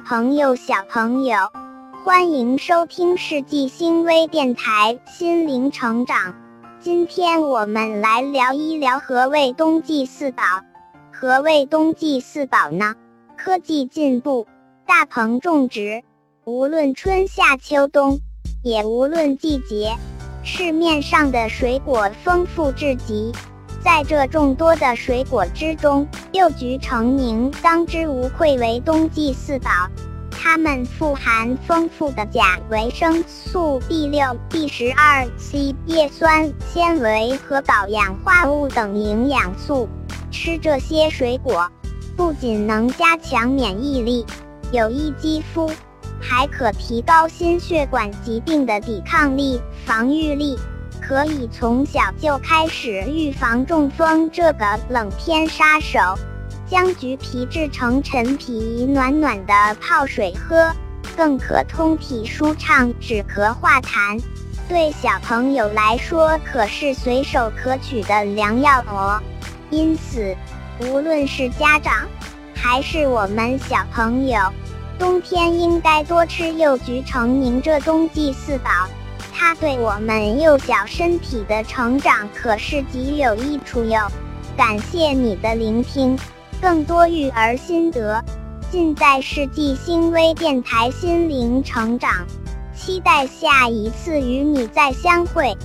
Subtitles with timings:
[0.00, 1.36] 朋友、小朋友，
[2.04, 6.34] 欢迎收听世纪星微电台心灵成长。
[6.78, 10.42] 今天我们来聊一聊何谓冬季四宝。
[11.12, 12.94] 何谓冬季四宝呢？
[13.36, 14.46] 科技进步，
[14.86, 16.02] 大棚种植，
[16.44, 18.20] 无论春夏秋冬，
[18.62, 19.96] 也无论季节，
[20.44, 23.32] 市面上的水果丰富至极。
[23.82, 29.70] 在这众多的水果之中，六菊成名，当之无愧为冬季四宝。
[30.30, 39.88] 它们富含丰富的钾、维生素 B 六、B 十二、C、叶酸、纤维和导氧化物等营养素。
[40.30, 41.68] 吃这些水果，
[42.16, 44.24] 不仅能加强免疫力、
[44.70, 45.70] 有益肌肤，
[46.20, 50.56] 还可提高心血管疾病的抵抗力、防御力。
[51.08, 55.98] 可以从小就开始预防中风这个冷天杀手，
[56.66, 60.70] 将橘皮制成陈皮，暖暖的泡水喝，
[61.16, 64.20] 更可通体舒畅、止咳化痰。
[64.68, 69.18] 对小朋友来说，可是随手可取的良药哦。
[69.70, 70.36] 因此，
[70.80, 72.06] 无论是家长
[72.54, 74.38] 还是我们小朋友，
[74.98, 78.70] 冬天应该多吃柚橘成名这冬季四宝。
[79.40, 84.10] 它对我们幼小身体的成长可是极有益处哟。
[84.56, 86.18] 感谢你的聆听，
[86.60, 88.20] 更多育儿心得
[88.68, 92.26] 尽在世纪星微电台心灵成长，
[92.74, 95.56] 期待下一次与你再相会。